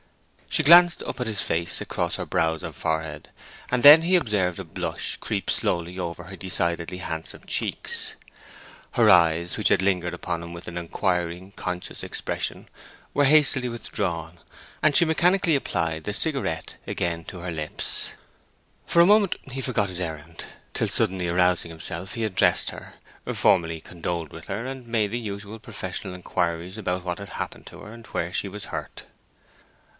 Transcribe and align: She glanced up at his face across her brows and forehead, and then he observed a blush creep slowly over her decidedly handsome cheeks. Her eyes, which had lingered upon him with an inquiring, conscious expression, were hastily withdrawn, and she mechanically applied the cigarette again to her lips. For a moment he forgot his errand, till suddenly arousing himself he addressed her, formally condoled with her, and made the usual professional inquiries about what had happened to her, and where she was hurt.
She 0.49 0.63
glanced 0.63 1.01
up 1.03 1.21
at 1.21 1.27
his 1.27 1.41
face 1.41 1.79
across 1.79 2.15
her 2.15 2.25
brows 2.25 2.61
and 2.63 2.75
forehead, 2.75 3.29
and 3.69 3.83
then 3.83 4.01
he 4.01 4.15
observed 4.15 4.57
a 4.59 4.65
blush 4.65 5.15
creep 5.17 5.49
slowly 5.49 5.97
over 5.97 6.23
her 6.23 6.35
decidedly 6.35 6.97
handsome 6.97 7.43
cheeks. 7.45 8.15
Her 8.93 9.09
eyes, 9.11 9.55
which 9.55 9.69
had 9.69 9.81
lingered 9.81 10.13
upon 10.13 10.43
him 10.43 10.51
with 10.53 10.67
an 10.67 10.75
inquiring, 10.77 11.51
conscious 11.51 12.03
expression, 12.03 12.67
were 13.13 13.23
hastily 13.25 13.69
withdrawn, 13.69 14.39
and 14.81 14.93
she 14.93 15.05
mechanically 15.05 15.55
applied 15.55 16.03
the 16.03 16.13
cigarette 16.13 16.75
again 16.85 17.23
to 17.25 17.39
her 17.39 17.51
lips. 17.51 18.09
For 18.85 19.01
a 19.01 19.05
moment 19.05 19.37
he 19.51 19.61
forgot 19.61 19.87
his 19.87 20.01
errand, 20.01 20.43
till 20.73 20.87
suddenly 20.89 21.27
arousing 21.29 21.69
himself 21.69 22.15
he 22.15 22.25
addressed 22.25 22.71
her, 22.71 22.95
formally 23.33 23.79
condoled 23.79 24.33
with 24.33 24.47
her, 24.47 24.65
and 24.65 24.85
made 24.87 25.11
the 25.11 25.19
usual 25.19 25.59
professional 25.59 26.15
inquiries 26.15 26.77
about 26.77 27.05
what 27.05 27.19
had 27.19 27.29
happened 27.29 27.67
to 27.67 27.79
her, 27.81 27.93
and 27.93 28.07
where 28.07 28.33
she 28.33 28.49
was 28.49 28.65
hurt. 28.65 29.03